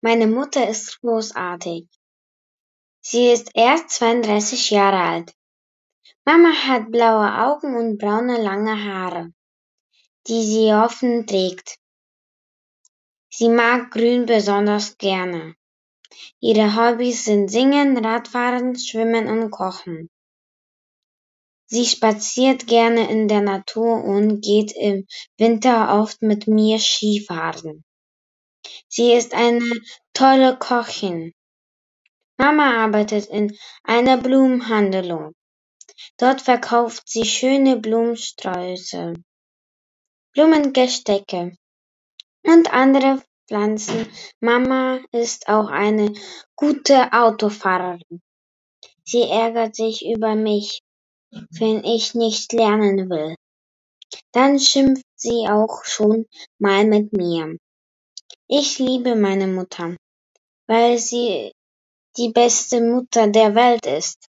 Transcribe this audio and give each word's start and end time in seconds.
Meine 0.00 0.26
Mutter 0.26 0.68
ist 0.68 1.00
großartig. 1.00 1.88
Sie 3.00 3.30
ist 3.30 3.50
erst 3.54 3.90
32 3.90 4.70
Jahre 4.70 4.98
alt. 4.98 5.34
Mama 6.24 6.52
hat 6.52 6.90
blaue 6.90 7.36
Augen 7.46 7.74
und 7.76 7.98
braune 7.98 8.40
lange 8.40 8.84
Haare, 8.84 9.32
die 10.28 10.44
sie 10.44 10.72
offen 10.72 11.26
trägt. 11.26 11.78
Sie 13.28 13.48
mag 13.48 13.90
Grün 13.90 14.26
besonders 14.26 14.98
gerne. 14.98 15.56
Ihre 16.40 16.76
Hobbys 16.76 17.24
sind 17.24 17.48
Singen, 17.48 17.96
Radfahren, 17.96 18.78
Schwimmen 18.78 19.26
und 19.26 19.50
Kochen. 19.50 20.10
Sie 21.66 21.86
spaziert 21.86 22.66
gerne 22.66 23.10
in 23.10 23.28
der 23.28 23.40
Natur 23.40 24.04
und 24.04 24.42
geht 24.42 24.72
im 24.76 25.06
Winter 25.38 25.98
oft 25.98 26.20
mit 26.20 26.46
mir 26.46 26.78
Skifahren. 26.78 27.82
Sie 28.94 29.14
ist 29.14 29.32
eine 29.32 29.64
tolle 30.12 30.58
Köchin. 30.58 31.32
Mama 32.36 32.84
arbeitet 32.84 33.24
in 33.24 33.56
einer 33.84 34.18
Blumenhandlung. 34.18 35.32
Dort 36.18 36.42
verkauft 36.42 37.04
sie 37.06 37.24
schöne 37.24 37.78
Blumensträuße, 37.78 39.14
Blumengestecke 40.34 41.56
und 42.42 42.74
andere 42.74 43.22
Pflanzen. 43.48 44.06
Mama 44.40 45.00
ist 45.10 45.48
auch 45.48 45.68
eine 45.68 46.12
gute 46.54 47.14
Autofahrerin. 47.14 48.20
Sie 49.04 49.22
ärgert 49.22 49.74
sich 49.74 50.04
über 50.04 50.34
mich, 50.34 50.82
wenn 51.30 51.82
ich 51.82 52.14
nicht 52.14 52.52
lernen 52.52 53.08
will. 53.08 53.36
Dann 54.32 54.60
schimpft 54.60 55.06
sie 55.16 55.48
auch 55.48 55.82
schon 55.84 56.26
mal 56.58 56.84
mit 56.84 57.14
mir. 57.14 57.56
Ich 58.48 58.78
liebe 58.78 59.16
meine 59.16 59.46
Mutter, 59.48 59.96
weil 60.68 60.98
sie 60.98 61.52
die 62.16 62.30
beste 62.30 62.80
Mutter 62.80 63.28
der 63.28 63.54
Welt 63.54 63.86
ist. 63.86 64.28